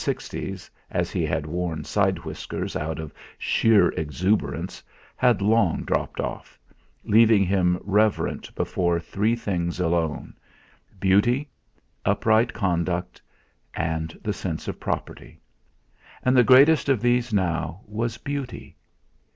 ixties, 0.07 0.67
as 0.89 1.11
he 1.11 1.27
had 1.27 1.45
worn 1.45 1.83
side 1.83 2.17
whiskers 2.25 2.75
out 2.75 2.97
of 2.97 3.13
sheer 3.37 3.89
exuberance, 3.89 4.81
had 5.15 5.43
long 5.43 5.83
dropped 5.83 6.19
off, 6.19 6.57
leaving 7.03 7.43
him 7.43 7.77
reverent 7.83 8.49
before 8.55 8.99
three 8.99 9.35
things 9.35 9.79
alone 9.79 10.33
beauty, 10.99 11.47
upright 12.03 12.51
conduct, 12.51 13.21
and 13.75 14.17
the 14.23 14.33
sense 14.33 14.67
of 14.67 14.79
property; 14.79 15.39
and 16.25 16.35
the 16.35 16.43
greatest 16.43 16.89
of 16.89 16.99
these 16.99 17.31
now 17.31 17.79
was 17.85 18.17
beauty. 18.17 18.75